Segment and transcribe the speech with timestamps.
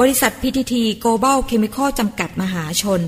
[0.00, 3.02] บริษัท PTT Global Chemical จำกัดมหาชน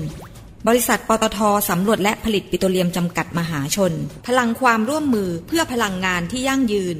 [0.67, 1.39] บริษัทปตท
[1.69, 3.93] สำรวจและผลิตปิโตรเลียมจำกัดมหาชน
[4.27, 6.95] พลังความร่วมมือเพื่อพลังงานที่ยั่งยืน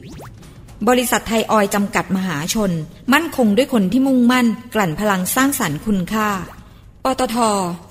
[0.90, 2.72] บริษัทไทยออยจำกัดมหาชน
[3.14, 6.30] มั่นคงด้วยคนที่มุ่งมั่น กลั่นพลังสร้างสรรค์คุณค่า
[7.04, 7.38] ปตท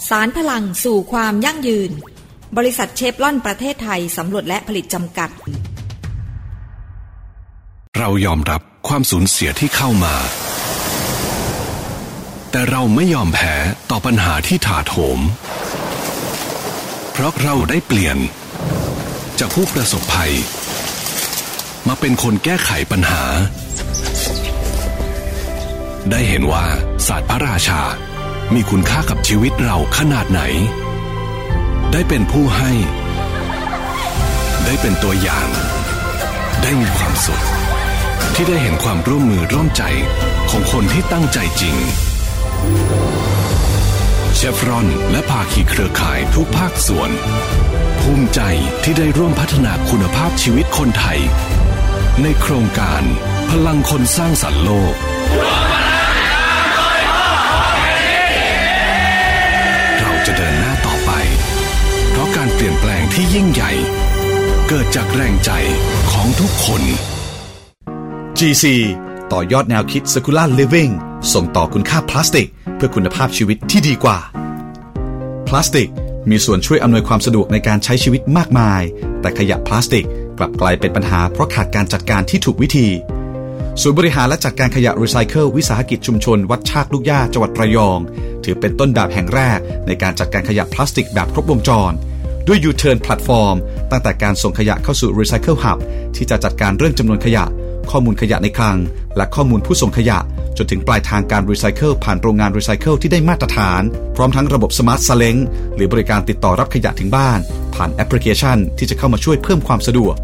[0.08, 1.90] สารพลังสู่ความยั่งยืน
[2.56, 5.30] บริษัทเชฟลอนประเทศไทยสำรวจและผลิตจำกัด
[7.98, 10.14] เรายอมรับความสูญเสียที่เข้ามา
[12.56, 13.54] แต่เราไม่ยอมแพ้
[13.90, 15.18] ต่อปัญหาที่ถาโถม
[17.12, 18.16] เพราะเราได้เปลี่ยน
[19.38, 20.32] จากผู้ประสบภัย
[21.88, 23.22] มาเป็นคนแก้ไขปัญหา
[26.10, 26.64] ได้เห็นว่า
[27.06, 27.82] ศาสตร์พระราชา
[28.54, 30.42] มีคุณค่ากับชีวิตเราขนาดไหน
[31.92, 32.72] ได้เป็นผู้ให้
[34.64, 35.48] ได้เป็นตัวอย่าง
[36.62, 37.44] ได้มีความสุข
[38.34, 39.82] ที่ได้เห็นความร่วมมือร่วมใจ
[40.50, 41.78] ของคนที่ตั้งใจจริง
[44.34, 47.10] เชฟรอนและภาคีเครือข่ายทุกภาคส่วน
[48.00, 48.40] ภูมิใจ
[48.82, 51.20] ที่ได้ร่วมพัฒนาคุณภาพชีวิตคนไทย
[52.22, 53.02] ในโครงการ
[53.50, 54.94] พลังคนสร้างสรรค์โลก
[60.00, 61.12] เราจะเดินหน้าต่อไป
[62.10, 63.72] เพราะการเปลี่ยนแปลงที่ยิ่งใหญ่
[64.68, 65.50] เกิดจากแรงใจ
[66.12, 66.82] ของทุกคน
[68.38, 68.64] GC
[69.32, 70.92] ต่อยอดแนวคิด Circular Living
[71.32, 74.18] ส่งต่อคุณค่าพลาสติก เพื่อคุณภาพชีวิตที่ดีกว่า
[75.48, 75.88] พลาสติก
[76.30, 78.82] มีส่วนช่วยอำนวยความสะดวกในการใช้ชีวิตมากมาย
[79.20, 80.06] แต่ขยะพลาสติก
[80.38, 82.88] กลับกลายเป็นปัญหาเพราะขาดการจัดการที่ถูกวิธี
[83.80, 87.98] ศูนย์บริหารและจัดการขยะรีไซเคิลวิสาหกิจชุมชน วัดชากลูกย่าจังหวัดระยอง
[88.44, 91.92] ถือเป็นต้นแบบแห่งแรก ในการจัดการขยะพลาสติกแบบครบวงจร
[92.46, 93.56] ด้วย U-Turn Platform
[93.90, 95.78] ตั้งแต่การส่งขยะเข้าสู่ Recycle Hub
[96.16, 97.44] ที่จะจัดการเรื่องจำนวนขยะ
[97.90, 98.78] ข้อมูลขยะในคลัง
[99.16, 100.18] และข้อมูลผู้ส่งขยะ
[100.56, 103.82] จนถึงปลายทางการรีไซเคิลผ่านโรงงานรีไซเคิลที่ได้มาตรฐาน
[104.16, 105.36] พร้อมทั้งระบบ smart ซาเล้ง
[105.76, 107.38] หรือบริการติดต่อรับขยะถึงบ้าน
[107.74, 110.14] ผ่านแอปพลิเคชัน ที่จะเข้ามาช่วยเพิ่มความสะดวก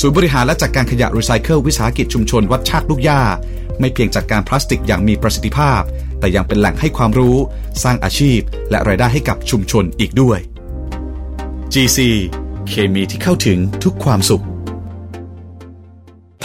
[0.00, 3.20] ศูนย์บริหารและจัดการขยะรีไซเคิลวิสาหกิจชุมชนวัดชากลูกหญ้า
[3.80, 5.80] ไม่เพียงจัดการพลาสติกอย่างมีประสิทธิภาพ
[6.20, 7.36] แต่ยังเป็นแหล่งให้ความรู้
[7.82, 8.38] สร้างอาชีพ
[8.70, 10.38] และรายได้ให้กับชุมชนอีกด้วย
[11.72, 11.98] GC
[12.68, 14.44] เคมีที่เข้าถึงทุกความสุข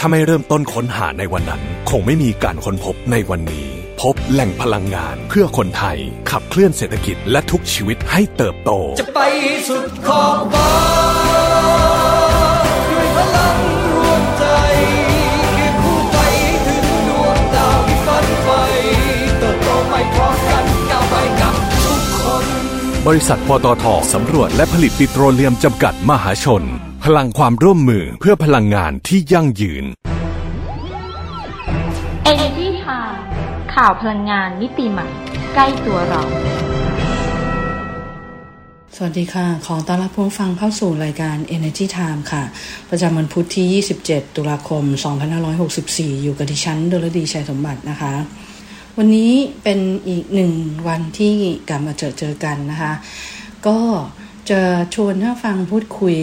[0.00, 3.68] ้าไม่เริ่มต้นค้นหาในวันนั้น คงไม่มีการค้นพบในวันนี้
[4.00, 5.98] พบแหล่งพลังงานเพื่อคนไทย
[6.30, 8.70] ขับเคลื่อนเศรษฐกิจและทุกชีวิตให้เติบโต
[9.00, 9.20] จะไป
[9.68, 10.72] สุดขอบฟ้า
[12.90, 13.56] ด้วยพลัง
[13.94, 14.44] รวมใจ
[15.52, 16.18] เคียงคู่ไป
[16.66, 18.48] ถึงดวงดาวที่ฝันไฟ
[19.38, 21.54] เติบโตไปพร้อมกันก้าวไปกับ
[21.84, 22.44] ทุกคน
[23.06, 26.64] บริษัทปตทสำรวจและผลิตปิโตรเลียมจำกัดมหาชน
[27.16, 29.84] ลังความร่วมมือเพื่อพลังงานที่ยั่งยืน
[32.32, 33.16] Energy Time
[33.74, 35.08] ข่าวพลังงานมิติใหม่
[35.54, 36.22] ใกล้ตัวเรา
[38.96, 42.42] สวัสดีค่ะ ขอต้อนรับผู้ฟังเข้าสู่รายการ Energy Time ค่ะ
[42.90, 44.84] ประจำวันพุธที่ 27 ตุลาคม
[45.54, 48.12] 2564 อยู่กับดิฉันดลดีชัยสมบัตินะคะ
[48.98, 49.32] วันนี้
[49.62, 50.52] เป็นอีกหนึ่ง
[50.88, 51.34] วันที่
[51.68, 52.92] กลับมาเจอเจอกันนะคะ
[53.66, 53.78] ก็
[54.50, 54.60] จะ
[54.94, 56.16] ชวนท่านฟังพูดคุย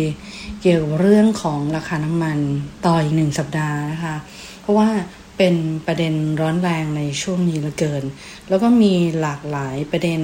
[0.61, 2.38] เกี่ยวกับเรื่องของราคาน้ำมัน
[2.85, 4.16] ต่ออีกหนึ่งสัปดาห์นะคะ
[4.61, 4.89] เพราะว่า
[5.38, 5.56] เป็น
[5.88, 8.03] ประเด็นร้อนแรงในช่วงนี้เหลือเกิน
[8.50, 10.19] แล้วก็มีหลากหลายประเด็น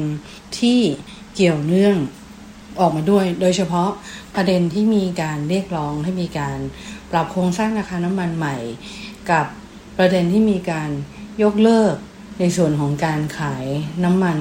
[0.59, 0.79] ที่
[1.35, 1.97] เกี่ยวเนื่อง
[2.79, 3.89] ออกมาด้วย โดยเฉพาะ
[4.35, 6.57] ประเด็นที่มีการเรียกร้องให้มีการ
[7.11, 8.57] ปรับโครงสร้างราคาน้ำมันใหม่
[9.31, 9.45] กับ
[9.97, 10.89] ประเด็นที่มีการ
[11.43, 11.95] ยกเลิก
[12.39, 13.65] ในส่วนของการขาย
[14.03, 14.37] น้ำมัน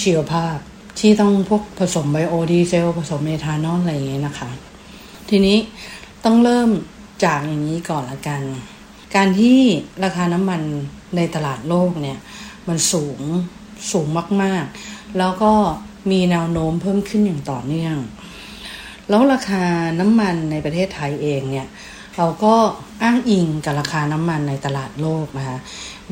[0.00, 0.56] ชีวภาพ
[1.00, 4.50] ที่ต้องพวกผสมไบโอดีเซล ผสมเมทานอลอะไรอย่างเงี้ยนะคะ
[5.30, 5.58] ทีนี้
[6.24, 6.70] ต้องเริ่ม
[7.24, 8.42] จากอย่างนี้ก่อนละกัน
[9.14, 9.58] การที่
[10.04, 10.60] ราคาน้ำมัน
[11.16, 12.18] ในตลาดโลกเนี่ย
[12.68, 13.20] มันสูง
[13.92, 14.06] สูง
[14.42, 15.52] มากๆ แล้วก็
[16.10, 17.96] มีแนวโน้มเพิ่มขึ้นอย่างต่อเนื่อง
[19.08, 19.64] แล้วราคา
[20.00, 21.68] น้ำมันในประเทศไทยเองเนี่ย
[22.16, 22.54] เราก็
[23.02, 25.58] อ้างอิงกับราคาน้ำมันในตลาดโลกนะคะ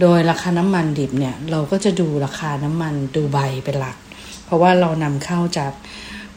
[0.00, 3.97] โดยราคาน้ำมันดิบเนี่ยเราก็จะดูราคาน้ำมันดูไบเป็นหลัก
[4.44, 5.73] เพราะว่าเรานำเข้าจาก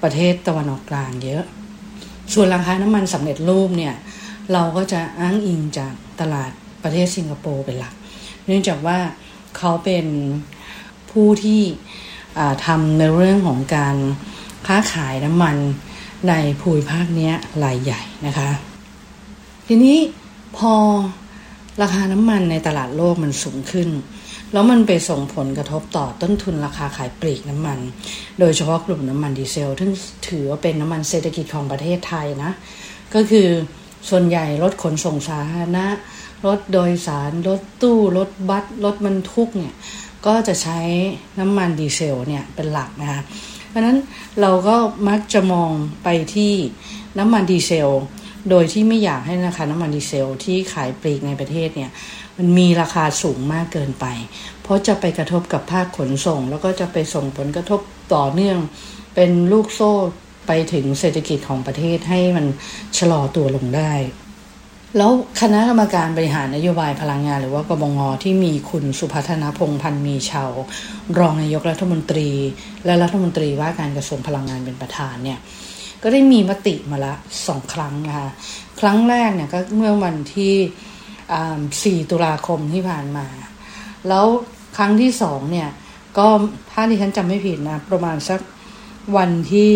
[0.03, 1.43] ประเทศตะวันออกกลางเยอะ
[2.33, 3.95] ส่วนราคาน้ำมันสำเร็จรูปเนี่ย
[4.53, 6.51] เราก็จะอ้างอิงจากตลาด
[6.83, 7.93] ประเทศสิงคโปร์เป็นหลัก
[8.45, 8.99] เนื่องจากว่า
[9.57, 10.05] เขาเป็น
[11.11, 11.61] ผู้ที่
[12.65, 13.95] ทำในเรื่องของการ
[14.67, 15.57] ค้าขายน้ำมัน
[16.29, 17.31] ในภูมิภาคนี้
[17.63, 18.49] รายใหญ่นะคะ
[19.67, 19.97] ทีนี้
[20.57, 20.73] พอ
[21.81, 23.89] ราคาน้ำมันในตลาดโลกมันสูงขึ้น
[24.53, 27.79] แล้วมันไปส่งผลกระทบต่อต้นทุนราคาขายปลีกน้ำมัน
[28.39, 29.91] โดยเฉพาะกลุ่มน้ำมันดีเซลซึ่ง
[30.27, 32.51] ถือว่าเป็นน้ำมันเศรษฐกิจของประเทศไทยนะ
[33.13, 33.47] ก็คือ
[34.09, 35.85] ส่วนใหญ่รถขนส่งสาธารณะ
[36.45, 39.73] รถโดยสาร รถตู้ รถบัส รถบรรทุกเนี่ย
[40.25, 40.79] ก็จะใช้
[41.39, 43.21] น้ำมันดีเซลเนี่ยเป็นหลักนะคะ
[43.69, 43.97] เพราะนั้น
[44.41, 44.75] เราก็
[45.09, 45.71] มักจะมอง
[46.03, 46.53] ไปที่
[47.19, 47.89] น้ำมันดีเซล
[48.49, 51.91] โดยที่ไม่อยากให้ราคาน้ำมันดีเซลที่ขายปลีกในประเทศเนี่ย
[52.37, 54.05] มันมีราคาสูงมากเกินไป
[54.63, 57.79] เพราะจะไปกระทบกับภาคขนส่ง แล้วก็จะไปส่งผลกระทบ
[58.15, 58.59] ต่อเนื่อง
[59.15, 59.91] เป็นลูกโซ่
[60.47, 62.45] ไปถึงเศรษฐกิจของประเทศให้มัน
[62.97, 63.93] ชะลอตัวลงได้
[64.97, 65.11] แล้ว
[65.41, 70.51] คณะกรรมการบริหารนโยบายพลังงานหรือว่ากบงที่มีคุณสุพัฒนพงพันธ์มีชาว
[71.17, 72.29] รองนายกรัฐมนตรี
[72.85, 75.39] และรัฐมนตรีว่าการกระทรวงพลังงานเป็นประธานเนี่ย
[76.03, 77.13] ก็ได้มีมติมาละ
[77.47, 78.29] สองครั้งนะคะ
[78.79, 80.53] ครั้งแรกเนี่ยก็เมื่อวันที่
[81.33, 83.25] 4 ตุลาคมที่ผ่านมา
[84.07, 84.25] แล้ว
[84.77, 85.69] ครั้งที่สองเนี่ย
[86.17, 86.27] ก็
[86.71, 88.39] ถ้าที่ฉันจำไม่ผิดนะ ประมาณสัก
[89.17, 89.71] วันที่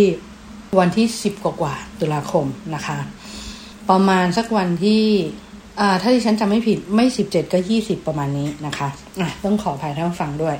[0.79, 2.97] วันที่สิบกว่าตุลาคมนะคะ
[3.89, 5.03] ประมาณสักวันที่
[6.01, 10.55] ถ้าที่ฉันจำไม่ผิดไม่สิบเจ็ดก็ยี่สิบประมาณนี้นะคะะต้องขออภัยท่านฟังด้วย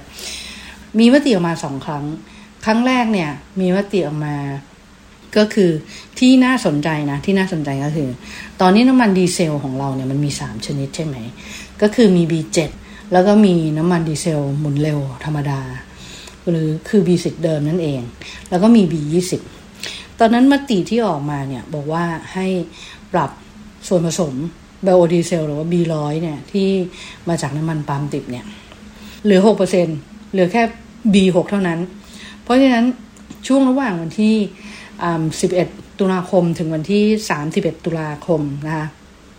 [0.99, 2.05] มีมติออกมาสองครั้ง
[2.65, 4.35] ครั้งแรกเนี่ย มีมติออกมา
[5.37, 5.71] ก็คือ
[6.19, 8.09] ที่น่าสนใจนะที่น่าสนใจก็คือ
[8.61, 11.15] ตอนนี้น้ำมันดีเซลของเราเนี่ยมันมีสามชนิดใช่ไหม
[11.81, 12.59] ก็คือมี B7
[13.11, 15.61] แล้วก็มีน้ำมันดีเซลหมุนเร็วธรรมดา
[16.49, 18.01] หรือคือ B10 เดิมนั่นเอง
[18.49, 19.33] แล้วก็มี B20
[20.19, 22.47] ตอนนั้นมติที่ออกมาเนี่ยบอกว่าให้
[23.13, 23.31] ปรับ
[23.87, 24.33] ส่วนผสม
[24.83, 26.67] ไบโอดีเซลหรือว่า B100 เนี่ยที่
[27.29, 28.45] มาจากน้ำมันปาล์มดิบเนี่ย
[29.23, 30.63] เหลือ 6%เหลือแค่
[31.13, 31.79] B6 เท่านั้น
[32.43, 32.85] เพราะฉะนั้น
[33.47, 34.35] ช่วงระหว่างวันที่
[35.07, 37.03] 11 ตุลาคมถึงวันที่
[37.45, 38.87] 31 ตุลาคมนะคะ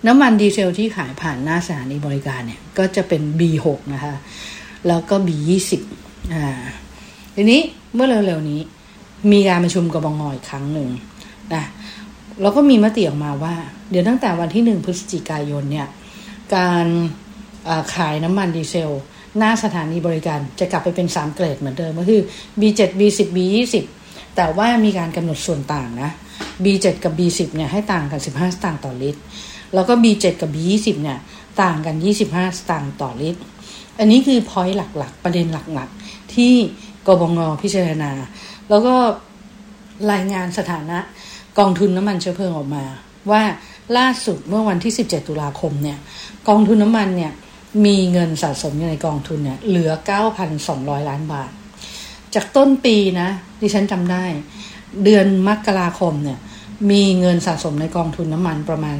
[0.06, 4.14] น้ำมันดีเซลที่ขายผ่านหน้าสถานีบริการเนี่ยก็จะเป็น B6 นะคะ
[4.88, 5.70] แล้วก็ B20
[6.34, 6.44] อ่า
[7.36, 7.60] ทีนี้
[7.94, 8.60] เมื่อเร็วๆนี้
[9.32, 10.88] มีการประชุมกบงอีกครั้งหนึ่ง
[11.54, 11.64] นะ
[12.42, 13.54] แล้วก็มีมติออกมาว่า
[13.90, 15.88] เดี๋ยวตั้งแต่วันที่หนึ่งพฤศจิกายนเนี่ย
[16.56, 16.86] การ
[17.94, 18.90] ขายน้ำมันดีเซล
[19.38, 22.22] หน้าสถานีบริการจะกลับไปเป็น 3 เกรดเหมือนเดิมก็คือ
[22.60, 23.76] B7 B10 B20
[24.42, 26.10] แต่ว่ามีการกำหนดส่วนต่างนะ
[26.64, 29.20] B7 กับ B10 เนี่ยให้ต่างกัน 15 สตางค์ต่อลิตร
[29.74, 31.18] แล้วก็ B7 กับ B20 เนี่ย
[31.62, 31.94] ต่างกัน
[32.26, 33.40] 25 สตางค์ต่อลิตร
[33.98, 36.54] อันนี้คือพอยต์หลักๆ ประเด็นหลักๆ ที่
[37.06, 38.12] กบงพิจารณา
[38.70, 38.94] แล้วก็
[40.12, 40.98] รายงานสถานะ
[41.58, 42.84] กองทุนน้ำมันเชื้อเพลิงออกมา
[43.30, 43.42] ว่า
[43.96, 45.98] ล่าสุดเมื่อวันที่ 17 ตุลาคมเนี่ย
[46.48, 47.32] กองทุนน้ำมันเนี่ย
[47.86, 49.90] มีเงินสะสมอยู่ในกองทุนเนี่ยเหลือ
[50.50, 51.50] 9,200 ล้านบาท
[52.34, 54.24] จากต้นปีนะ ดิฉันจำได้
[55.04, 56.38] เดือนมกราคมเนี่ย
[56.90, 58.96] มีเงินสะสมในกองทุนน้ำมันประมาณ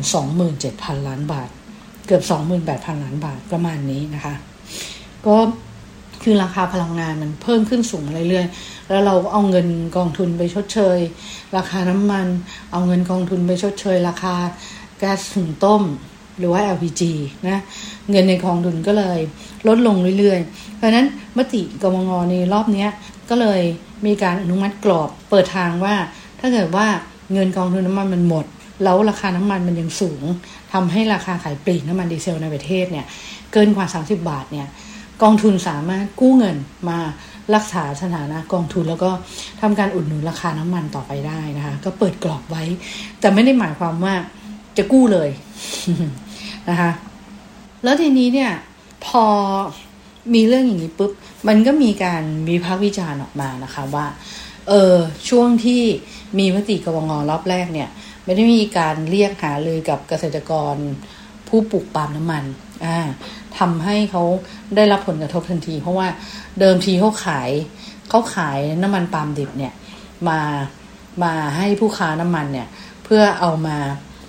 [0.52, 1.48] 27,000 ล้านบาท
[2.06, 2.22] เกือบ
[2.62, 4.34] 28,000 ล้านบาทประมาณนี้นะคะ
[5.26, 5.36] ก็
[6.22, 9.66] คือราคาพลังงานมันเพิ่มขึ้นสูงเรื่อยๆ แล้วเราเอาเงิน
[9.96, 10.98] กองทุนไปชดเชย
[11.56, 12.26] ราคาน้ำมัน
[12.72, 14.34] เอาเงินกองทุนไปชดเชย ราคา
[14.98, 15.82] แก๊สถุงต้ม
[16.40, 17.02] หรือว่า LPG
[17.48, 17.60] นะ
[18.10, 19.18] เงินในกองทุนก็เลย
[19.68, 21.06] ลดลงเรื่อยๆ เพราะนั้น
[21.36, 22.86] มติกมงในรอบนี้
[23.30, 23.60] ก็เลย
[24.06, 25.94] มีการอนุมัติกรอบเปิดทางว่า
[26.40, 26.86] ถ้าเกิดว่า
[27.32, 28.46] เงินกองทุนน้ำมันมันหมด
[28.84, 30.22] แล้วราคาน้ำมันมันยังสูง
[30.72, 33.06] ทำให้ราคาขายปลีกน้ำมันดีเซลในประเทศเนี่ย
[33.52, 34.66] เกินกว่า 30 บาทเนี่ย
[35.22, 36.56] กองทุนสามารถกู้เงิน
[36.88, 36.98] มา
[37.54, 39.10] รักษาสถานะกองทุนแล้วก็
[39.60, 42.62] ทำการอุดหนุนราคาน้ำมันต่อไปได้นะคะ ก็เปิดกรอบไว้
[43.20, 44.14] แต่ไม่ได้หมายความว่า
[44.76, 45.28] จะกู้เลย
[46.68, 46.90] นะคะ
[47.84, 48.52] แล้วทีนี้เนี่ย
[49.06, 49.24] พอ
[50.34, 51.12] มีเรื่องอย่างนี้ปุ๊บ
[51.48, 54.06] มันก็มีการวิพากษ์วิจารณ์ออกมานะคะว่า
[54.68, 54.94] เออ
[55.28, 55.82] ช่วงที่
[56.38, 57.88] มีมติกวงรอบแรกเนี่ย
[58.24, 60.74] ไม่ได้มีการเรียกหาเลยกับเกษตรกร
[61.48, 62.44] ผู้ปลูกปาล์มน้ำมัน
[62.84, 62.98] อ่า
[63.58, 64.22] ทำให้เขา
[64.76, 66.08] ได้รับผลกระทบทันที เพราะว่า
[66.60, 67.50] เดิมทีเขาขาย
[68.08, 69.72] เขาขายน้ำมันปาล์มดิบเนี่ย
[70.28, 70.40] มา
[71.24, 72.68] มาให้ผู้ค้าน้ำมันเนี่ย
[73.04, 73.76] เพื่อเอามา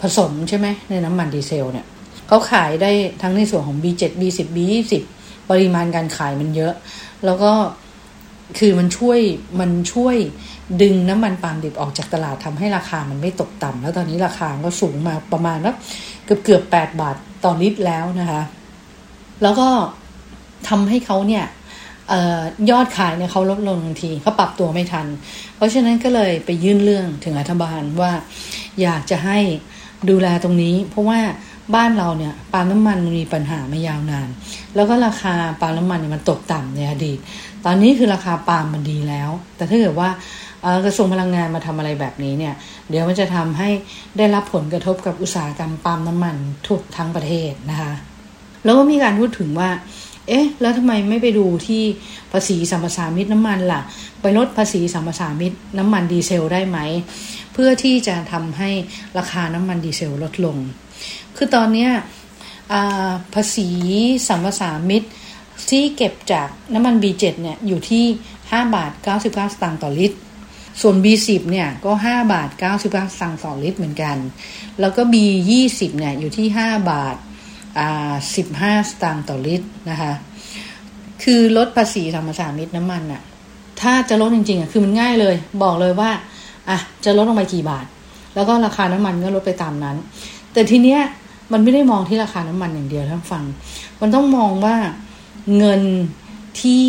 [0.01, 1.85] ผสมใช่ไหมในน้ำมันดีเซลเนี่ย
[2.31, 4.93] เขาขายได้ทั้งในส่วนของ B7 B10 B20
[5.49, 6.73] ปริมาณการขายมันเยอะ
[7.25, 7.51] แล้วก็
[8.59, 9.19] คือมันช่วย
[9.59, 10.15] มันช่วย
[10.81, 15.75] ดึงน้ำมันปาล์มดิบออกจากตลาดทำให้ราคามันไม่ตกต่ำแล้วตอนนี้ราคาก็สูงมาประมาณนับ
[16.25, 18.41] เกือบเกือบแปดบาทต่อลิตรแล้วนะคะ
[19.43, 19.69] แล้วก็
[20.69, 21.45] ทำให้เขาเนี่ย
[22.11, 25.07] ออยอดขายเนี่ยเขาลดลงทันทีเขาปรับตัวไม่ทัน
[25.55, 28.11] เพราะฉะนั้นก็เลยไปยื่นเรื่องถึงรัฐบาลว่า
[28.81, 29.39] อยากจะให้
[30.09, 31.19] ดูแลตรงนี้ เพราะว่า
[31.75, 34.29] บ้านเราเนี่ยปาล์มน้ำมันมันมีปัญหาม่ยาวนาน
[34.75, 37.19] แล้วก็ราคาปาล์มน้ำมันเนี่ยมันตกต่ำในอดีต
[37.65, 40.09] ตอนนี้คือราคาปาล์มมันดีแล้ว แต่ถ้าเกิดว่า
[40.85, 42.53] กระทรวงพลังงานมาทำอะไรแบบนี้เนี่ย
[42.89, 43.69] เดี๋ยวมันจะทำให้
[44.17, 46.35] ได้รับผลกระทบกับอุตสาหกรรมปาล์มน้ำมัน
[46.67, 47.93] ทุกทั้งประเทศนะคะ
[48.63, 49.69] แล้วก็มีการพูดถึงว่า
[50.27, 51.83] เอ๊ะ แล้วทำไมไม่ไปดูที่
[52.31, 53.81] ภาษีสัมปทานมิตรน้ำมันล่ะ
[54.21, 56.79] ไปลดภาษีสัมปทานมิตรน้ำมันดีเซลได้ไหม
[57.53, 58.69] เพื่อที่จะทำให้
[59.17, 60.57] ราคาน้ำมันดีเซลลดลง
[61.37, 61.91] คือตอนเนี้ย
[63.33, 63.69] ภาษี
[64.27, 65.09] สัมปทานมิตร
[65.69, 68.05] ที่เก็บจากน้ำมัน B7 เนี่ยอยู่ที่
[68.39, 70.17] 5 บาท 99 สตางค์ต่อลิตร
[70.81, 72.85] ส่วน B10 เนี่ยก็ 5 บาท 99 ส
[73.21, 74.17] ตางค์ต่อลิตรเหมือนกัน
[74.79, 78.13] แล้วก็ B20 เนี่ยอยู่ที่ 5 บาทา
[78.45, 80.13] 15 สตางค์ต่อลิตรนะคะ
[81.23, 83.21] คือลดภาษีสัมปทานมิตรน้ำมันอะ
[83.81, 86.11] ถ้าจะลดจริงๆอะคือมันง่ายเลย บอกเลยว่า
[86.69, 87.85] อะจะลดลงไปกี่บาท
[88.35, 89.97] แล้วก็ราคาน้ำมันก็ลดไปตามนั้น
[90.53, 91.01] แต่ทีเนี้ย
[91.51, 93.43] มันไม่ได้มองที่ราคาน้ำมันอย่างเดียวท่านฟัง
[94.01, 94.75] มันต้องมองว่า
[95.57, 95.81] เงิน
[96.61, 96.85] ที่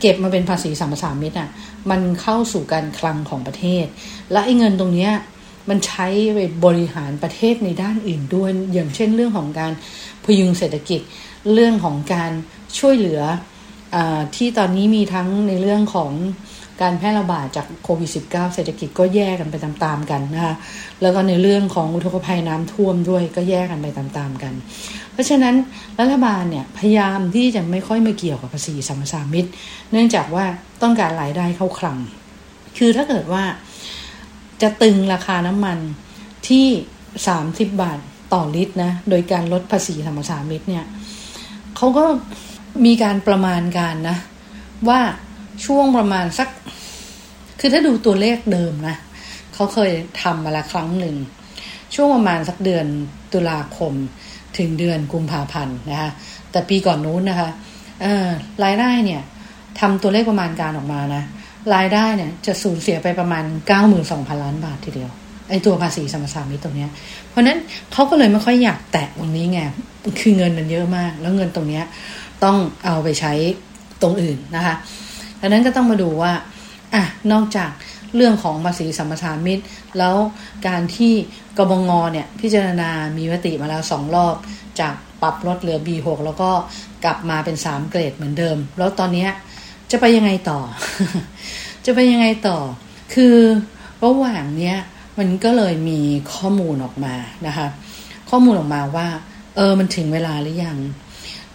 [0.00, 1.48] เก็บมาเป็นภาษีสัมปทานมิตรอะ
[1.90, 3.86] มันเข้าสู่การคลังของประเทศ
[4.32, 5.12] และไอ้เงินตรงเนี้ย
[5.68, 9.72] มันใช้ไปบริหารประเทศในด้านอื่นด้วย อย่างเช่นเรื่องของการ
[10.24, 11.00] พยุงเศรษฐกิจ
[11.52, 12.32] เรื่องของการ
[12.78, 13.22] ช่วยเหลือ
[13.94, 16.12] อาที่ตอนนี้มีทั้งในเรื่องของ
[16.80, 20.54] การแพร่ระบาดจากโควิด -19 เศรษฐกิจก็แย่กันไปตามๆกันนะคะ
[21.02, 24.54] แล้วก็ในเรื่องของอุทกภัยน้ำท่วมด้วยก็แย่กันไปตามๆกัน
[25.12, 25.54] เพราะฉะนั้น
[26.00, 29.50] รัฐบาลเนี่ยพยายามที่จะไม่ค่อยมาเกี่ยวกับภาษีสัมปทานมิตร
[29.92, 30.44] เนื่องจากว่า
[30.82, 31.98] ต้องการรายได้เข้าคลัง
[32.78, 33.44] คือถ้าเกิดว่า
[34.62, 35.78] จะตึงราคาน้ำมัน
[36.48, 36.66] ที่
[37.24, 37.98] 30 บาท
[38.32, 40.84] ต่อลิตรนะโดยการลดภาษีสัมปทานมิตรเนี่ย
[41.76, 42.04] เขาก็
[42.84, 44.16] มีการประมาณการนะ
[44.88, 45.00] ว่า
[45.64, 46.48] ช่วงประมาณสัก
[47.60, 48.96] คือถ้าดูตัวเลขเดิมนะ
[49.54, 51.16] เขาเคยทำมาละครั้งหนึ่ง
[51.94, 52.86] ช่วงประมาณสักเดือน
[53.32, 53.92] ตุลาคม
[54.58, 56.10] ถึงเดือนกุมภาพันธ์นะคะ
[56.50, 57.48] แต่ปีก่อนนู้นนะคะ
[58.64, 59.22] รายได้เนี่ย
[59.80, 61.22] ทำตัวเลขประมาณการออกมานะ
[61.74, 63.44] รายได้เนี่ยจะสูญเสียไปประมาณ
[63.94, 65.10] 92,000 ล้านบาททีเดียว
[65.50, 66.90] ไอ้ตัวภาษีสมปทามิตรตรงเนี้ย
[67.28, 67.58] เพราะนั้น
[67.92, 69.60] เขาก็เลยไม่ค่อยอยากแตะตรงนี้ไง
[70.20, 71.84] คือเงินมันเยอะมาก แล้วเงินตรงเนี้ย
[72.44, 73.32] ต้องเอาไปใช้
[74.02, 74.74] ตรงอื่นนะคะ
[75.40, 76.32] ดังนั้นก็ต้องมาดูว่า
[76.94, 77.70] อะนอกจาก
[78.14, 79.64] เรื่องของภาษีสัมปทานมิตร
[79.98, 80.16] แล้ว
[80.66, 81.12] การที่
[81.58, 84.36] กบงเนี่ย พิจารณามีมติมาแล้วสองรอบ
[84.80, 86.50] จากปรับลดเหลือ B6 แล้วก็
[87.04, 89.26] กลับมาเป็น 3 เกรดเหมือนเดิม แล้วตอนนี้
[89.90, 90.60] จะไปยังไงต่อ
[91.86, 92.58] จะไปยังไงต่อ
[93.14, 93.36] คือ
[94.04, 94.76] ระหว่างเนี้ย
[95.18, 96.00] มันก็เลยมี
[96.34, 97.14] ข้อมูลออกมา
[97.46, 97.66] นะคะ
[98.30, 99.08] ข้อมูลออกมาว่า
[99.56, 100.78] เออมันถึงเวลาหรือยัง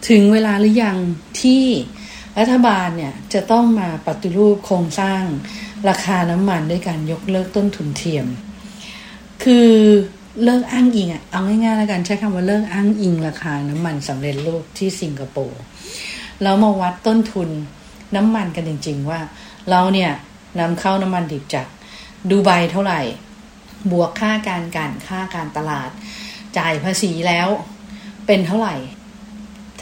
[0.09, 0.97] ถึงเวลาหรือยัง
[1.41, 1.63] ที่
[2.39, 5.23] รัฐบาลเนี่ยจะต้องมาปฏิรูปโครงสร้าง
[5.89, 8.25] ราคาน้ำมันด้วยการยกเลิกต้นทุนเทียม
[9.43, 9.69] คือ
[10.43, 15.61] เลิกอ้างอิงอะเอาง่ายๆแล้วกันใช้คำว่าเลิกอ้างอิงราคาน้ำมันสำเร็จรูปที่สิงคโปร์
[16.43, 17.49] แล้วมาวัดต้นทุน
[18.15, 19.19] น้ำมันกันจริง ๆ ว่า
[19.69, 20.11] เราเนี่ย
[20.59, 21.67] นำเข้าน้ำมันดิบจาก
[22.29, 23.01] ดูไบเท่าไหร่
[23.91, 25.89] บวกค่าการการค่าการตลาด
[26.57, 27.47] จ่ายภาษีแล้ว
[28.25, 28.75] เป็นเท่าไหร่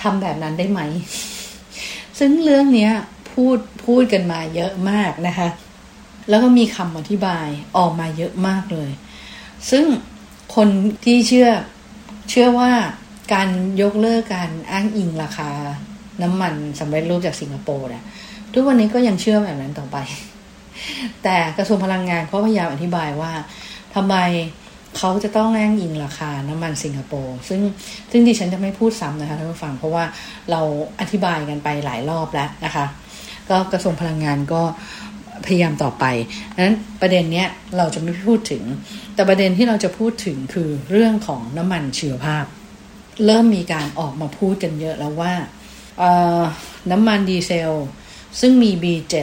[0.02, 0.82] ทำแบบนั้นได้ไหม
[2.20, 2.92] ซึ่งเรื่องเนี้ย
[3.32, 5.50] พูดพูดกันมาเยอะมากนะคะ
[6.30, 7.48] แล้วก็มีคำอธิบาย
[7.78, 8.92] ออกมาเยอะมากเลย
[9.70, 9.86] ซึ่ง
[10.56, 10.68] คน
[11.06, 11.50] ที่เชื่อ
[12.30, 12.72] เชื่อว่า
[13.34, 13.50] การ
[13.82, 15.50] ยกเลิกการอ้างอิงราคา
[16.22, 18.04] น้ำมันสำเร็จรูปจากสิงคโปร์นี่ย
[18.54, 19.98] ทุกวันนี้ก็ยังเชื่อแบบนั้นต่อไป
[21.24, 23.32] แต่กระทรวงพลังงานเขาพยายามอธิบายว่า
[23.96, 24.16] ทำไม
[24.98, 27.62] เขาจะต้องอ้างอิงราคาน้ำมันสิงคโปร์ซึ่ง
[28.12, 30.04] ซึ่งดิฉันจะไม่พูดซ้ำนะคะท่านผู้ฟังเพราะว่า
[30.52, 30.62] เรา
[31.00, 32.86] อธิบายกันไปหลายรอบแล้วนะคะ
[33.50, 34.62] ก็กระทรวงพลังงานก็
[35.46, 36.06] พยายามต่อไป
[36.64, 38.64] นั้นประเด็นเนี้ยเราจะไม่พูดถึง
[39.16, 42.46] แต่ประเด็นที่เราจะพูดถึงคือเรื่องของน้ำมันเชีวภาพ
[43.26, 45.34] เริ่มมีการออกมาพูดกันเยอะแล้วว่า
[46.92, 47.72] น้ำมันดีเซล
[48.40, 49.16] ซึ่งมี B7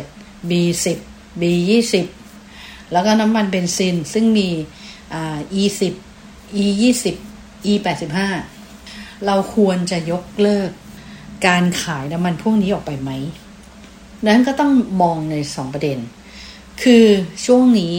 [0.50, 0.98] B10
[1.40, 1.94] B20
[2.92, 4.48] แล้วก็น้ำมันเบนซินซึ่งมี
[5.60, 5.94] E10
[6.62, 7.04] E20
[7.70, 8.18] E85
[9.26, 10.70] เราควรจะยกเลิก
[11.46, 13.10] การขายน้ำมันพวกนี้ออกไปไหม
[14.26, 14.72] นั้นก็ต้อง
[15.02, 15.98] มองในสองประเด็น
[16.82, 17.04] คือ
[17.46, 17.94] ช่วงนี้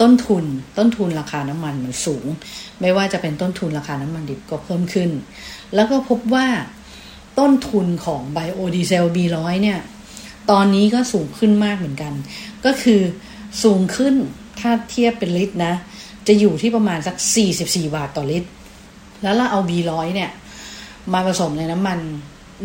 [0.00, 0.44] ต้นทุน
[0.78, 2.24] ต้นทุนราคาน้ำมันมันสูง
[2.80, 5.10] ไม่ว่าจะเป็นต้นทุนราคาน้ำมันดิบก็เพิ่มขึ้น
[5.74, 6.46] แล้วก็พบว่า
[7.38, 9.80] ต้นทุนของไบโอดีเซล B100 เนี่ย
[10.50, 12.12] ตอนนี้ก็สูงขึ้นมากเหมือนกัน
[12.64, 13.00] ก็คือ
[13.62, 14.14] สูงขึ้น
[14.60, 15.74] ถ้าเทียบเป็นลิตรนะ
[16.28, 17.16] จะอยู่ที่ประมาณสัก
[17.50, 18.48] 44 บาทต่อลิตร
[19.22, 20.30] แล้วเราเอา B100 เนี่ย
[21.12, 21.98] มาผสมในน้ำมัน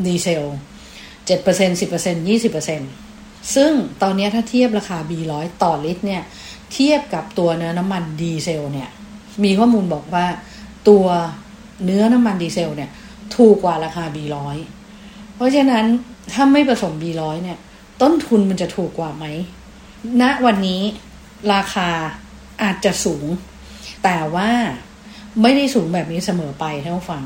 [0.05, 6.21] ดีเซล 7% 10% 20%ซึ่งตอนนี้ถ้าเทียบราคา B100 ต่อลิตรเนี่ย
[6.73, 8.89] เทียบกับตัวเนื้อน้ำมันดีเซลเนี่ย
[9.43, 10.25] มีข้อมูลบอกว่า
[10.89, 11.05] ตัว
[11.83, 12.89] เนื้อน้ำมันดีเซลเนี่ย
[13.35, 14.57] ถูกกว่าราคา B100
[15.35, 15.85] เพราะฉะนั้น
[16.33, 17.57] ถ้าไม่ผสม B100 เนี่ย
[18.01, 19.25] ต้นทุนมันจะถูกกว่าไหม
[20.21, 20.81] ณวันนี้
[21.53, 21.89] ราคา
[22.63, 23.25] อาจจะสูง
[24.03, 24.51] แต่ว่า
[25.41, 27.23] ไม่ได้สูงแบบนี้เสมอไปท่านผู้ฟัง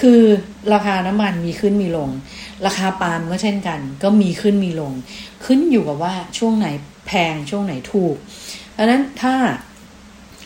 [0.00, 0.20] คือ
[0.72, 2.10] ราคาน้ำมันมีขึ้นมีลง
[2.66, 4.92] ราคาปาล์มก็เช่นกัน ก็มีขึ้นมีลง
[5.44, 6.68] ขึ้นอยู่กับว่าช่วงไหน
[7.06, 8.16] แพงช่วงไหนถูก
[8.76, 9.34] ดังนั้นถ้า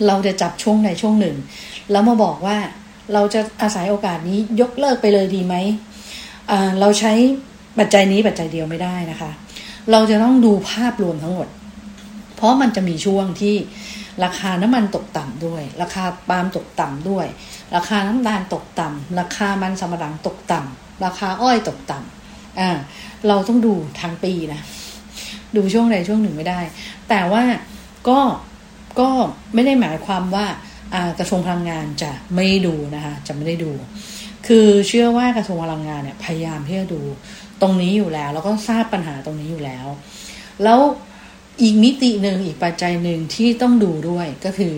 [0.07, 1.37] เราจะจับช่วงใดช่วงหนึ่ง
[1.91, 2.59] แล้วมาบอกว่า
[3.13, 5.55] เราจะอาศัยโอกาสนี้ยกเลิกไปเลยดีไหม
[6.81, 7.13] เราใช้
[7.79, 9.31] ปัจจัยนี้ปัจจัยเดียวไม่ได้นะคะ
[9.91, 11.49] เราจะต้องดูภาพรวมทั้งหมด
[12.37, 13.55] เพราะมันจะมีช่วงที่
[14.25, 17.27] ราคาน้ำมันตกต่ำด้วย ราคาปาล์มตกต่ำด้วย
[17.77, 22.71] ราคาน้ำตาลตกต่ำราคามันสำปะหลังตกต่ำราคาอ้อยตกต่ำอ่า
[23.29, 24.61] เราต้องดูทางปีนะ
[25.57, 26.61] ดูช่วงใดช่วงหนึ่งไม่ได้
[27.09, 27.45] แต่ว่า
[28.09, 28.21] ก็
[29.01, 29.09] ก็
[29.55, 30.47] ไม่ได้หมายความว่า
[31.19, 33.73] กระทรวงพลังงานจะไม่ดูนะคะจะไม่ได้ดู
[34.47, 37.01] คือเชื่อว่ากระทรวงพลังงานเนี่ยพยายามที่จะดู
[37.63, 39.87] ตรงนี้อยู่แล้ว แล้วก็ทราบปัญหาตรงนี้อยู่แล้ว
[40.65, 40.79] แล้ว
[41.63, 44.75] อีกมิติหนึ่งอีกปัจจัยหนึ่งที่ต้องดูด้วยก็คือ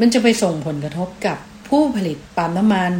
[0.00, 2.94] มันจะไปส่งผลกระทบกับผู้ผลิตปาล์มน้ำมัน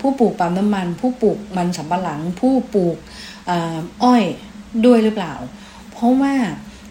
[0.00, 2.96] ผู้ปลูกปาล์มน้ำมัน ผู้ปลูกมันสำปะหลัง ผู้ปลูก
[4.04, 4.24] อ้อย
[4.86, 5.34] ด้วยหรือเปล่า
[5.90, 6.34] เพราะว่า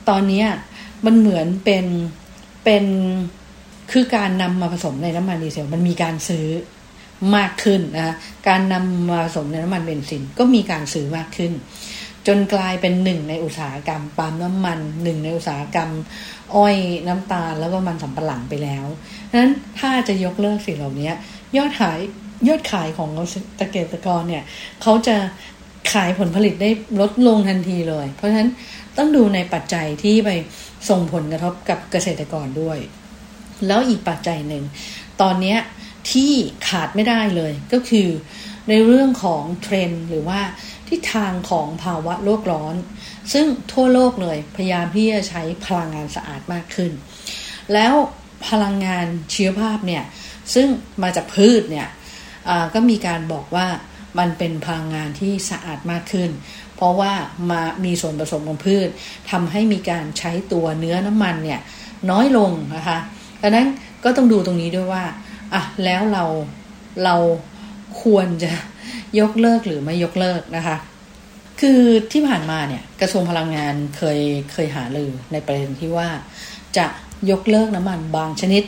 [0.09, 0.45] ตอนนี้
[1.05, 1.85] มันเหมือนเป็น
[2.63, 2.85] เป็น
[3.91, 6.47] คือการนำมาผสมในน้ำมันดีเซลมันมีการซื้อ
[7.35, 8.15] มากขึ้นนะ
[8.47, 11.51] การนำมาผสมในน้ำมันเบนซินก็มีการซื้อมากขึ้น
[12.27, 15.89] จนกลายเป็นหนึ่งในอุตสาหกรรมปาล์มน้ำมันหนึ่งในอุตสาหกรรม
[16.55, 16.75] อ้อย
[17.07, 18.85] น้ำตาลแล้วก็มันสำปะหลังไปแล้ว
[19.39, 21.09] นั้นถ้าจะยกเลิกสิ่งเหล่านี้
[21.57, 21.99] ยอดขาย
[22.47, 23.09] ยอดขายของ
[23.57, 24.43] เกษตรกรเนี่ย
[24.81, 25.15] เขาจะ
[25.93, 28.49] ขายผลผลิตได้ลดลงทันทีเลย เพราะฉะนั้น
[28.97, 30.29] ต้องดูในปัจจัยที่ไป
[30.89, 32.79] ส่งผลกระทบกับเกษตรกรด้วย
[33.67, 34.63] แล้วอีกปัจจัยหนึ่ง
[35.21, 35.55] ตอนนี้
[36.11, 36.33] ที่
[36.67, 38.07] ขาดไม่ได้เลยก็คือ
[38.69, 40.39] ในเรื่องของเทรนหรือว่า
[40.91, 42.75] ทิศทางของภาวะโลกร้อน
[43.33, 46.91] ซึ่งทั่วโลกเลยพยายามที่จะใช้พลังงานสะอาดมากขึ้น
[47.73, 47.93] แล้ว
[48.47, 50.03] พลังงานเชื้อภาพเนี่ย
[50.53, 50.67] ซึ่ง
[51.03, 51.87] มาจากพืชเนี่ย
[52.73, 53.67] ก็มีการบอกว่า
[54.19, 56.29] มันเป็นพลังงานที่สะอาดมากขึ้น
[56.75, 57.13] เพราะว่า
[57.49, 58.87] มามีส่วนผสมของพืช
[59.31, 61.59] ทำให้มีการใช้ตัวเนื้อน้ำมันเนี่ย
[62.11, 62.97] น้อยลงนะคะ
[63.41, 63.67] ดังนั้น
[64.03, 65.03] ก็ต้องดูตรงนี้ด้วยว่า
[65.53, 66.23] อะแล้วเรา
[67.03, 67.15] เรา
[68.01, 68.51] ควรจะ
[69.19, 70.77] ยกเลิกหรือไม่ยกเลิกนะคะ
[71.61, 74.19] คือที่ผ่านมาเนี่ยกระทรวงพลังงานเคย
[74.51, 76.09] เคยหาลือในประเด็นที่ว่า
[76.77, 76.87] จะ
[77.31, 78.63] ยกเลิกน้ำมันบางชนิด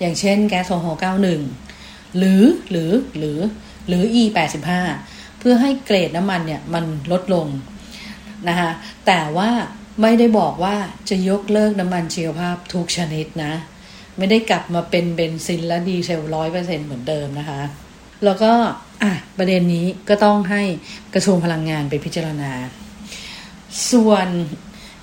[0.00, 1.00] อย่างเช่นแก๊สโซฮอล์
[1.58, 3.38] 91 หรือหรือหรือ
[3.88, 4.22] หรือ E
[4.80, 7.46] 85เพื่อให้เกรดน้ำมันเนี่ยมันลดลง
[8.48, 8.70] นะคะ
[9.06, 9.50] แต่ว่า
[10.02, 10.76] ไม่ได้บอกว่า
[11.10, 13.52] จะยกเลิกน้ำมันชีวภาพทุกชนิดนะ
[14.18, 17.60] ไม่ได้กลับมาเป็นเบนซินและดีเซลร้อยเปอร์เซ็นเหมือนเดิมนะคะ
[18.24, 18.52] แล้วก็
[19.02, 20.62] อะประเด็นนี้ก็ต้องให้
[21.14, 22.52] กระทรวงพลังงานไปพิจารณา
[23.90, 24.28] ส่วน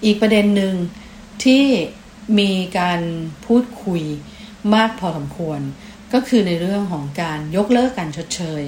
[0.06, 0.74] อีกประเด็นหนึ่ง
[1.44, 1.66] ที่
[2.40, 3.02] มีการ
[3.46, 4.04] พูดคุย
[4.76, 5.60] มากพอสมควร
[6.14, 8.64] ก็คือในเรื่องของการยกเลิกการชดเชย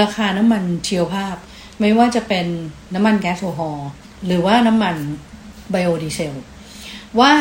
[0.00, 1.36] ราคาน้ำมันเชียวภาพ
[1.80, 2.46] ไม่ว่าจะเป็น
[2.94, 3.80] น้ำมันแก๊สโซฮอล
[4.26, 4.96] หรือว่าน้ำมัน
[5.70, 6.34] ไบโอดีเซล
[7.20, 7.32] ว่า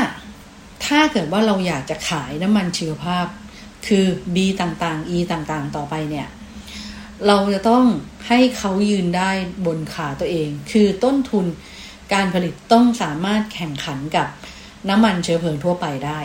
[0.86, 3.26] ถ้าเกิดว่าเราอยากจะขายน้ำมันชีวภาพ
[3.88, 6.28] คือ B ต่างๆ E ต่างๆ ต่อไปเนี่ย
[7.28, 7.86] เราจะต้อง
[8.28, 9.32] ให้เขายืนได้
[9.66, 11.46] บนขาตัวเอง คือต้นทุน
[12.14, 14.28] การผลิตต้องสามารถแข่งขันกับ
[14.90, 16.20] น้ำมันเชื้อเพลิงทั่วไปได้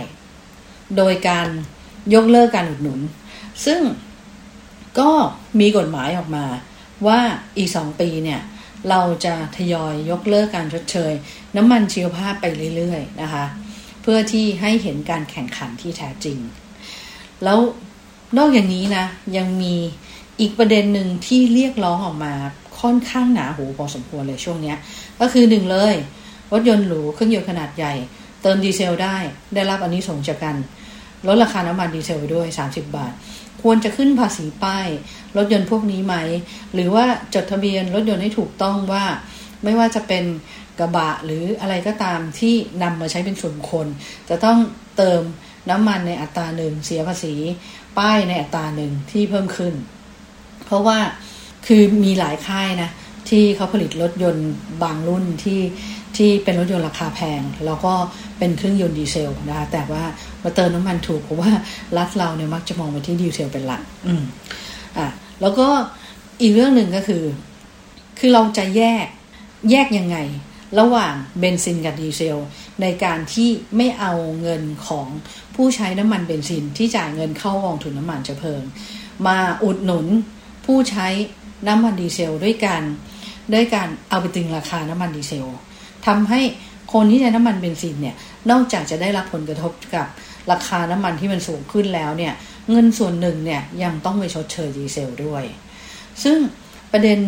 [0.97, 1.49] โดยการ
[2.15, 3.01] ยกเลิกการอุดหนุน
[3.67, 3.81] ซึ่ง
[5.01, 5.11] ก็
[5.61, 6.47] มีกฎหมายออกมา
[7.07, 7.21] ว่า
[7.57, 8.41] อีกสองปีเนี่ย
[8.91, 11.13] เราจะทยอยยกเลิกการชดเชย
[11.57, 13.45] น้ำมันชีวภาพไปเรื่อยๆนะคะ
[14.03, 16.39] เพื่อที่ให้เห็นการแข่งขันที่แท้จริง
[17.45, 17.59] แล้ว
[18.39, 19.77] นอกอย่างนี้นะยังมี
[20.41, 22.33] อีกประเด็นหนึ่งที่เรียกร้องออกมา
[22.81, 24.75] ค่อนข้างหนาหูพอสมควรเลยช่วงนี้
[25.21, 25.95] ก็คือหนึ่งเลย
[26.53, 27.95] รถยนต์หรูเครื่องยนต์ขนาดใหญ่
[28.43, 29.17] เติมดีเซลได้
[29.55, 30.57] ได้รับอันนี้ส่งจากกัน
[31.27, 33.13] ลดราคาน้ำมันดีเซลไปด้วย 30 บาท
[33.63, 34.89] ควรจะขึ้นภาษีป้าย
[35.37, 36.15] รถยนต์พวกนี้ไหม
[36.75, 39.05] หรือว่าจดทะเบียนรถยนต์ให้ถูกต้องว่า
[39.65, 40.25] ไม่ว่าจะเป็น
[40.79, 43.87] กระบะหรืออะไรก็ตามที่นำมาใช้เป็นส่วนคน
[44.29, 44.59] จะต้อง
[44.97, 45.23] เติม
[45.71, 47.35] น้ำมันในอัตราหนึ่งเสียภาษี
[47.99, 49.75] ป้ายในอัตราหนึ่งที่เพิ่มขึ้น
[50.67, 50.99] เพราะว่า
[51.67, 52.91] คือมีหลายค่ายนะ
[53.29, 54.51] ที่เขาผลิตรถยนต์
[54.83, 55.61] บางรุ่นที่
[56.17, 57.95] ที่เป็นรถยนต์ราคาแพง แล้วก็
[58.39, 60.03] เป็นเครื่องยนต์ดีเซลนะคะแต่ว่า
[60.43, 61.51] มาเติมน้ำมันถูกเพราะว่า
[61.99, 64.23] รัฐเราเนี่ยมักจะมองไปที่ดีเซลเป็นหลักอืม
[64.99, 65.07] อะ
[65.43, 65.69] แล้วก็
[66.41, 67.25] อีกเรื่องหนึ่งก็คือ
[68.19, 69.07] คือเราจะแยก
[69.71, 70.19] แยกยังไง
[70.81, 72.39] ระหว่างเบนซินกับดีเซล
[72.83, 75.07] ในการที่ไม่เอาเงินของ
[75.55, 78.63] ผู้ใช้น้ำมันเบนซินที่จ่ายเงินเข้ากองทุนน้ำมันเชื้อเพลิง
[79.27, 80.07] มาอุดหนุน
[80.65, 81.07] ผู้ใช้
[81.69, 82.83] น้ำมันดีเซลด้วยกัน
[83.53, 85.47] ด้วยการเอาไปตึงราคาน้ำมันดีเซล
[86.07, 86.41] ทำให้
[86.93, 88.15] คนที่ใช้น้ำมันเบนซินเนี่ย
[88.51, 90.07] นอกจากจะได้รับผลกระทบกับ
[90.53, 92.33] ราคาน้ำมันที่มันสูงขึ้นแล้วเนี่ย
[92.71, 95.45] เงินส่วนหนึ่งเนี่ยยังต้องไปชดเชยดีเซลด้วย
[96.25, 96.39] ซึ่ง
[96.93, 97.19] ประเด็น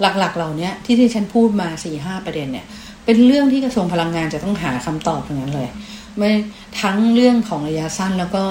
[0.00, 2.66] หลักๆ เหล่านี้ที่ที่ฉันพูดมา4ี่ห้าประเด็นเนี่ย
[3.04, 5.68] เป็นเรื่องที่กระทรวงพลังงานจะต้องหาคำตอบทั้งนั้นเลย
[6.16, 6.30] ไม่
[6.80, 8.42] ทั้งเรื่องของระยะสั้นแล้วก็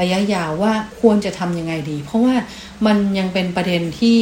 [0.00, 2.34] ระยะยาวว่าควรจะทำยังไงดี เพราะว่า
[2.86, 4.16] มันยังเป็นประเด็นที่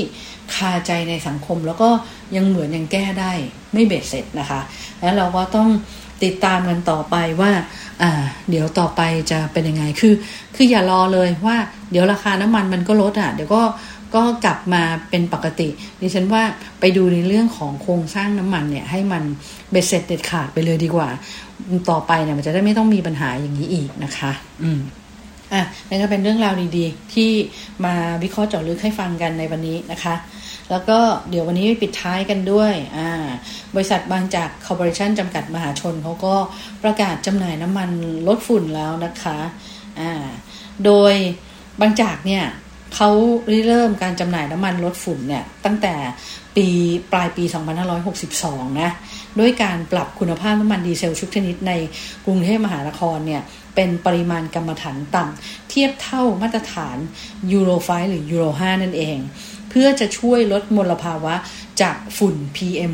[0.55, 1.91] คาใจในสังคม แล้วก็
[2.37, 3.33] ยังเหมือนยังแก้ได้
[3.73, 4.61] ไม่เบ็ดเสร็จนะคะ
[5.01, 5.69] แล้วเราก็ต้อง
[6.25, 7.53] ติดตามกันต่อไปว่า
[8.03, 10.15] อ่า เดี๋ยวต่อไปจะเป็นยังไง คือ
[10.57, 11.57] คืออย่ารอเลยว่า
[11.91, 13.63] เดี๋ยวราคาน้ำมันมันก็ลดอะ เดี๋ยวก็
[14.15, 15.69] ก็กลับมาเป็นปกติ
[16.01, 16.43] ดิฉันว่า
[16.81, 19.23] ไปดูในเรื่องของโครงสร้างน้ำมันเนี่ยให้มัน
[19.71, 21.09] เบ็ดเสร็จเด็ดขาดไปเลยดีกว่า
[21.91, 24.33] ต่อไปเนี่ยมันจะได้ไม่ต้องมีปัญหาอย่างนี้อีกนะคะ
[24.63, 24.81] อืม
[25.53, 27.31] อะนั่นก็เป็นเรื่องราวดีๆ ที่
[27.85, 30.15] มาวิเคราะห์เจาะลึกให้ฟังกันในวันนี้นะคะ
[30.71, 30.99] แล้วก็
[31.31, 33.11] เดี๋ยววันนี้ปิดท้ายกันด้วยอ่า
[33.75, 36.35] บริษัทบางจากคอร์ปอเรชันจำกัดมหาชนเขาก็
[36.83, 37.91] ประกาศจำหน่ายน้ำมัน
[38.29, 39.39] ลดฝุ่นแล้วนะคะ
[40.01, 40.13] อ่า
[40.85, 41.15] โดย
[41.81, 42.45] บางจากเนี่ย
[42.95, 43.11] เขา
[43.67, 45.95] เริ่มการจำหน่ายน้ำมันลดฝุ่นเนี่ยตั้งแต่
[46.57, 46.67] ปี
[47.13, 47.45] ปลายปี
[48.13, 48.91] 2562 นะ
[49.41, 51.73] ด้วยการปรับคุณภาพน้ำมันดีเซลชุกชนิดใน
[52.27, 53.43] กรุงเทพมหานครเนี่ย
[53.75, 56.97] เป็นปริมาณกรรมฐานต่ำเทียบเท่ามาตรฐาน
[57.53, 59.19] ยูโร5หรือยูโร5นั่นเอง
[59.71, 61.35] เพื่อจะช่วยลดมลภาวะ
[61.83, 62.93] จากฝุ่น PM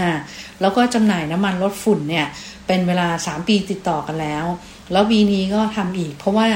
[0.00, 2.26] 2.5 แล้วก็จำหน่ายน้ำมันลดฝุ่นเนี่ย
[2.66, 4.44] เป็นเวลา 3 ปีติดต่อกันแล้ว
[4.92, 6.48] แล้วปีนี้ก็ทำอีก เพราะว่า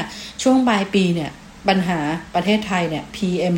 [0.43, 1.31] ช่วงปลายปีเนี่ย
[1.69, 1.99] ปัญหา
[2.35, 3.55] ประเทศไทยเนี่ย PM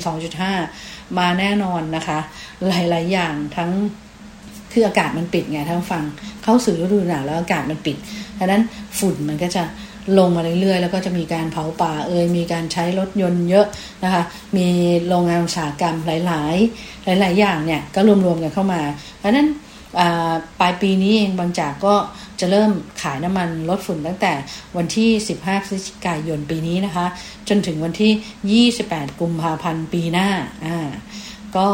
[0.56, 2.18] 2.5 มาแน่นอนนะคะ
[2.66, 3.70] หลาย ๆ อย่างทั้ง
[4.72, 6.04] คืออากาศมันปิดไงท่านฟัง
[6.44, 7.96] เข้าสู่ฤดูหนาวแล้วอากาศมันปิด
[8.38, 8.62] ดังนั้น
[8.98, 9.62] ฝุ่นมันก็จะ
[10.18, 13.66] ลงมาเรื่อยๆ แล้วก็จะมีการเผาป่าเอ่ยมีการใช้รถยนต์เยอะ
[14.04, 14.22] นะคะ
[14.56, 14.66] มี
[15.08, 18.82] โรงงานอุตสาหกรรมหลาย ๆ หลาย ๆ อย่างเนี่ยก็รวมๆกันเข้ามา
[19.22, 19.48] ดังนั้น
[20.60, 21.94] ปลายปีนี้เองบางจากก็
[22.40, 22.70] จะเริ่ม
[23.02, 24.32] ขายน้ำมันลดฝุ่นตั้งแต่
[24.76, 25.10] วันที่
[25.42, 27.06] 15พฤศจิกายนปีนี้นะคะ
[27.48, 30.28] จนถึงวันที่ 28 กุมภาพันธ์ปีหน้า
[30.66, 30.78] อ่า
[31.56, 31.68] ก็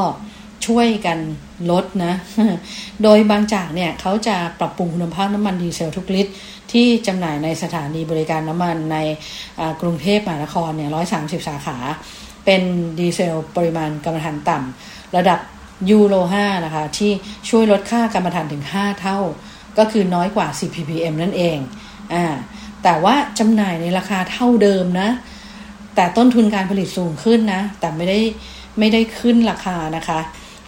[0.66, 1.18] ช่วยกัน
[1.70, 2.14] ลดนะ
[3.02, 6.32] โดยบางจากเนี่ยเขาจะปรับปรุงคุณภาพน้ำมันดีเซลทุกลิตร
[6.72, 8.96] ที่จำหน่ายในสถานีบริการน้ำมันใน
[9.80, 11.78] กรุงเทพมหานครเนี่ย130 สาขา
[12.44, 12.62] เป็น
[12.98, 15.40] ดีเซลปริมาณกรรมฐานต่ำระดับ
[15.90, 17.12] ยูโร5นะคะ ที่
[17.48, 19.18] ช่วยลดค่ากรรมฐานถึง 5 เท่า
[19.78, 21.58] ก็คือน้อยกว่า 10 ppm นั่นเอง
[22.14, 22.24] อ่า
[22.82, 25.08] แต่ว่าจำหน่ายในราคาเท่าเดิมนะ
[25.94, 28.20] แต่ต้นทุนการผลิตสูงขึ้นนะ แต่ไม่ได้
[28.78, 30.20] ไม่ได้ขึ้นราคานะคะ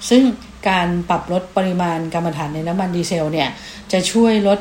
[0.09, 0.23] ซึ่ง
[0.69, 3.49] การปรับลดปริมาณกรรมฐานในน้ำมันดีเซลเนี่ย
[3.93, 4.59] จะช่วยลด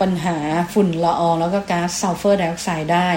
[0.00, 0.36] ปัญหา
[0.72, 3.10] ฝุ่นละอองแล้วก็ก๊าซซัลเฟอร์ไดออกไซด์ได้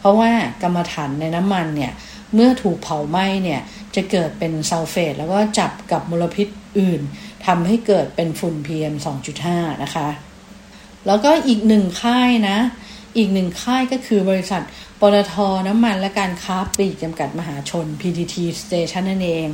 [0.00, 0.30] เพราะว่า
[0.62, 1.92] กรรมฐานในน้ำมันเนี่ย
[2.34, 3.60] เมื่อถูกเผาไหม้เนี่ย
[3.94, 7.00] จะเกิดเป็นซัลเฟตแล้วก็จับกับมลพิษอื่น
[7.46, 8.94] ทำให้เกิดเป็นฝุ่น PM
[9.38, 10.08] 2.5 นะคะ
[11.06, 12.58] แล้วก็อีกหนึ่งค่ายนะ
[13.16, 14.62] อีกหนึ่งค่ายก็คือบริษัท
[15.00, 15.34] ปตท
[15.68, 19.46] น้ำมันและการค้าปลีกจำกัดมหาชน PTT Station นั่นเอง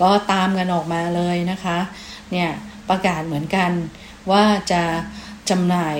[0.00, 1.78] ก็ตามกันออกมาเลยนะคะ
[2.30, 2.48] เนี่ย
[2.88, 3.70] ประกาศเหมือนกัน
[4.30, 4.82] ว่าจะ
[5.50, 5.98] จำหน่าย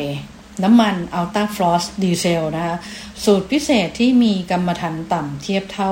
[0.64, 2.76] น้ำมัน Ultra Force Diesel นะคะ
[3.24, 5.90] สูตรพิเศษที่มีกำมะถันต่ำเทียบเท่า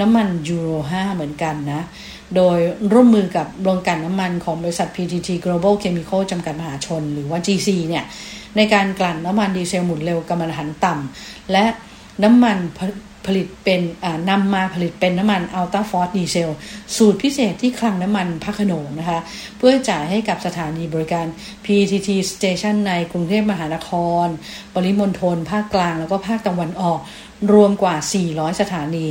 [0.00, 1.82] น้ำมันยูโร 5 เหมือนกันนะ
[2.36, 2.58] โดย
[2.92, 8.04] ร่วมมือกับโรงกลั่นน้ำมันของบริษัท PTT Global Chemical จำกัดมหาชน หรือว่า GC เนี่ย
[8.56, 11.64] ในการกลั่นน้ำมันดีเซลหมุนเร็วกำมะถันต่ำและ
[12.22, 12.56] น้ำมัน
[13.36, 13.80] ลิตเป็น
[14.30, 16.50] นำมาผลิตเป็นน้ำมัน Ultra Force Diesel
[16.96, 19.20] สูตรพิเศษที่คลังน้ำมันพักโนงนะคะ
[19.58, 21.26] เพื่อจ่ายให้กับสถานีบริการ
[21.64, 23.90] PTT Station ในกรุงเทพมหานค
[24.24, 24.26] ร
[24.74, 27.00] ปริมณฑลภาคกลางแล้วก็ภาคตะวันออก
[27.52, 27.96] รวมกว่า
[28.28, 29.08] 400 สถานี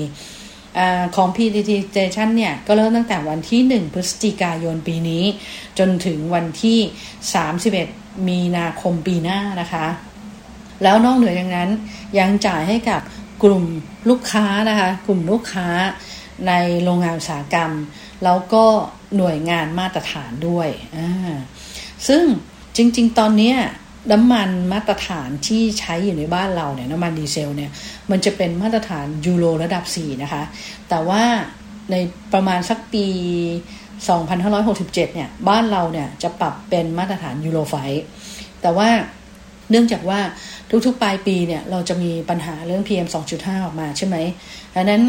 [0.79, 0.81] อ
[1.15, 5.23] ของ PTT Station เนี่ย ก็เริ่มตั้งแต่วันที่ 1 พฤศจิกายนปีนี้
[5.79, 6.79] จนถึงวันที่
[7.53, 9.85] 31 มีนาคมปีหน้านะคะ
[10.83, 11.69] แล้วนอกเหนือจากนั้น
[12.19, 13.01] ยังจ่ายให้กับ
[13.43, 13.65] กลุ่ม
[14.09, 15.67] ลูกค้านะคะ กลุ่มลูกค้า
[16.47, 17.71] ในโรงงานอุตสาหกรรม
[18.23, 18.65] แล้วก็
[19.17, 20.69] หน่วยงานมาตรฐานด้วย
[22.07, 22.23] ซึ่ง
[22.75, 23.53] จริง ๆ ตอนนี้
[24.11, 27.71] น้ำมันมาตรฐานที่ใช้อยู่ในบ้านเราเนี่ยน้ำมันดีเซลเนี่ย
[28.11, 30.43] มันจะเป็นมาตรฐานยูโรระดับ 4 นะคะ
[30.89, 31.23] แต่ว่า
[31.91, 31.95] ใน
[32.33, 33.05] ประมาณสักปี
[34.19, 37.75] 2567 เนี่ยบ้านเราเนี่ยจะปรับเป็นมาตรฐานยูโรไฟ
[38.61, 38.89] แต่ว่า
[39.69, 40.19] เนื่องจากว่า
[40.85, 44.15] ทุกๆ ปลายปีเนี่ยเราจะมีปัญหาเรื่อง PM 2.5 ออกมาใช่ไหม
[44.75, 45.01] ดังนั้น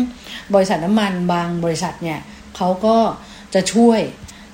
[0.55, 2.18] บริษัทน้ำมันบางบริษัทเนี่ย
[2.57, 2.96] เขาก็
[3.55, 4.01] จะช่วย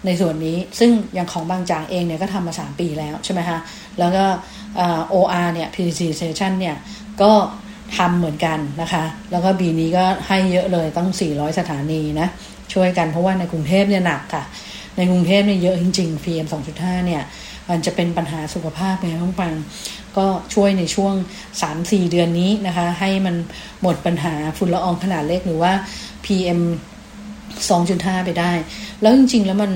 [0.07, 3.59] ในส่วนนี้ซึ่งอย่างของบางจากเองเนี่ยก็ทำมา 3 ปีแล้วใช่ไหมคะ
[3.99, 4.25] แล้วก็
[5.15, 6.77] OR เนี่ย PTC Station เนี่ย
[7.23, 7.33] ก็
[7.97, 12.29] ทำเหมือนกันนะคะ แล้วก็บีนี้ก็ให้เยอะเลยต้อง 400 สถานีนะ
[12.73, 14.45] ช่วยกันเพราะว่าในกรุงเทพเนี่ยหนักค่ะ
[14.97, 17.23] ในกรุงเทพเนี่ยเยอะจริงๆ PM 2.5 เนี่ย
[17.71, 19.53] มันจะเป็นปัญหาสุขภาพไงต้องฟัง
[20.17, 21.15] ก็ช่วยในช่วง
[21.63, 23.35] 3-4 เดือนนี้นะคะ ให้มัน
[23.83, 25.73] หมดปัญหาฝุ่นละอองขนาดเล็กหรือว่า
[26.25, 26.61] PM
[27.69, 28.53] 2.5 ไปได้
[29.01, 29.73] แล้วจริง ๆ แล้วมัน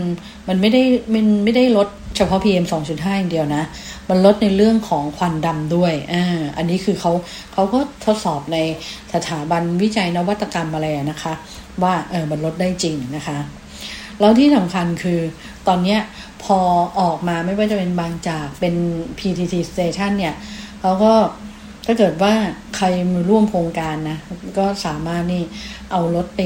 [0.49, 0.83] มันไม่ได้
[1.15, 3.65] มันไม่ได้ลดเฉพาะ PM 2.5 อย่างเดียวนะ
[4.09, 6.25] มันลดในเรื่องของควันดำด้วย อ่า
[6.57, 7.13] อันนี้คือเขา
[7.53, 8.59] เขาก็ทดสอบใน
[9.15, 11.33] สถาบันวิจัยนวัตกรรมอะไรนะคะ
[11.83, 13.39] ว่าเออมันลดได้จริงนะคะ
[14.21, 15.21] แล้วที่สำคัญคือ
[15.69, 16.01] ตอนเนี้ย
[16.45, 16.59] พอ
[17.01, 18.75] ออกมาไม่ว่าจะเป็นบางจากเป็น
[19.19, 20.35] PTT Station เนี่ย
[20.81, 21.13] เขาก็
[21.87, 22.35] ถ้าเกิดว่า
[22.77, 24.19] ใครมาร่วมโครงการนะ
[24.59, 25.43] ก็สามารถนี่
[25.91, 26.41] เอารถไป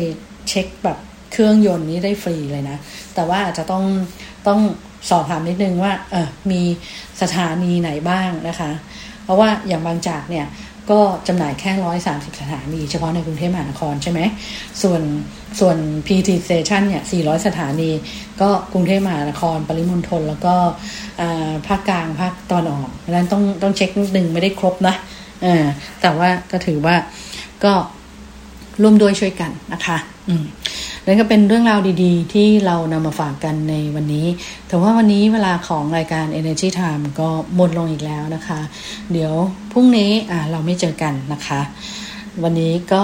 [0.49, 0.99] เช็คแบบ
[1.33, 2.79] เครื่องยนต์นี้ได้ฟรีเลยนะ
[3.15, 3.85] แต่ว่าอาจจะต้อง
[4.47, 4.61] ต้อง
[5.11, 6.63] สอบถามนิดนึงว่าเออมี
[7.23, 8.71] สถานีไหนบ้างนะคะ
[9.25, 10.47] เพราะว่าอย่างบางจากเนี่ย
[10.90, 14.20] ก็จำหน่ายแค่ร้อยสามสิบสถานี เฉพาะในกรุงเทพมหานครใช่ไหม
[14.83, 15.03] ส่วน
[15.61, 17.90] ส่วน PT Station เนี่ยสี่ร้อยสถานี
[18.40, 20.55] ก็กรุงเทพมหานคร ปริมณฑลแล้วก็
[21.66, 24.94] ภาคกลางภาคตอนออกดังนั้นต้องต้องเช็คนิดนึงไม่ได้ครบนะ
[26.03, 26.97] แต่ว่าก็ถือว่า
[27.64, 27.73] ก็
[28.83, 29.97] ร่วมด้วยช่วยกันนะคะ
[30.29, 30.44] อืม
[31.07, 34.27] นั่นก็เป็นเรื่องราวดีๆ ที่เรานำมาฝากกันในวันนี้
[34.69, 38.61] แต่ว่าวันนี้เวลาของรายการ Energy Time ก็หมดลงอีกแล้วนะคะ
[39.12, 39.33] เดี๋ยว
[39.73, 41.61] พรุ่งนี้อ่าเราไม่เจอกันนะคะ
[42.43, 43.03] วันนี้ก็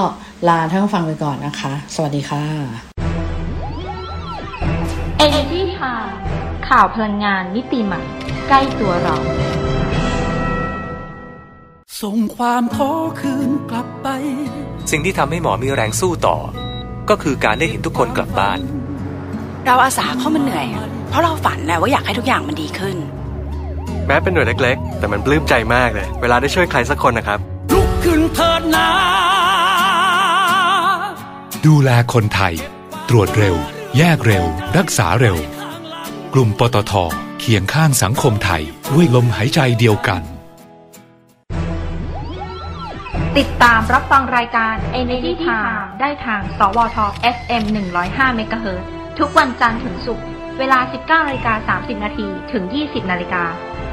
[0.49, 2.45] ลาท่านผู้ฟังไปก่อนนะคะ สวัสดีค่ะ
[5.25, 6.11] Energy Time
[6.69, 8.03] ข่าวพลังงานมิติใหม่
[8.49, 9.17] ใกล้ตัวเรา
[12.03, 14.09] ส่งความท้อคืนกลับไป
[14.91, 16.39] สิ่งที่ทำให้หมอมีแรงสู้ต่อ
[17.11, 18.59] ก็คือการได้เห็นทุกคนกลับบ้าน
[19.67, 20.67] เราอาสาเข้ามาเหนื่อย
[21.09, 22.97] เพราะเราฝันนะว่าอยากให้ทุกอย่างมันดีขึ้น
[24.07, 27.39] แม้เป็นหน่วยเล็ก ๆ แต่มันปลื้มใจมากเลย เวลาได้ช่วยใครสักคนนะครับ
[27.73, 28.89] ลุกขึ้นเถิดนา
[31.67, 32.55] ดูแลคนไทย
[33.09, 33.57] ตรวจเร็ว
[33.99, 34.45] แยกเร็ว
[34.79, 35.37] รักษาเร็ว
[36.35, 36.93] กลุ่มปตท
[37.41, 40.23] เคียงข้างสังคมไทยด้วยลมหายใจเดียวกัน
[43.39, 46.97] ติดตามรับฟังรายการ Energy Time ได้ทาง สวท
[47.37, 47.63] FM
[47.99, 48.81] 105 MHz
[49.19, 50.25] ทุกวันจันทร์ถึงศุกร์
[50.59, 53.45] เวลา 19นาฬิกา30 นาที ถึง 20 นาฬิกา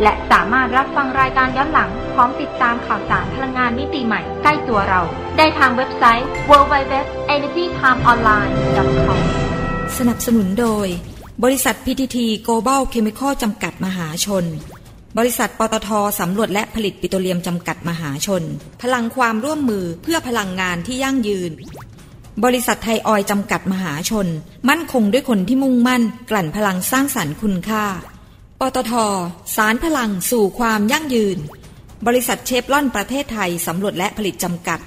[0.04, 5.02] และสามารถรับฟังรายการย้อนหลัง พร้อมติดตามข่าวสารพลังงานมิติใหม่ใกล้ตัวเรา
[5.38, 9.20] ได้ทางเว็บไซต์ www.energytimeonline.com
[9.98, 10.88] สนับสนุนโดย
[11.44, 14.46] บริษัท PTT Global Chemical จำกัดมหาชน
[15.18, 15.90] บริษัทปตท
[16.20, 18.44] สำรวจและผลิตปิโตรเลียมจำกัดมหาชน
[18.82, 21.52] พลังความร่วมมือเพื่อพลังงานที่ยั่งยืน
[22.46, 24.28] บริษัทไทยออยจำกัดมหาชน
[24.70, 27.86] มั่นคงด้วยคนที่มุ่งมั่น กลั่นพลังสร้างสรรค์คุณค่า
[28.60, 28.94] ปตท
[29.56, 31.38] สารพลังสู่ความยั่งยืน
[32.08, 34.80] บริษัทเชฟลอนประเทศไทยสำรวจและผลิตจำกัด